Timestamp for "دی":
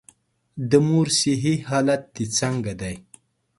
2.81-2.95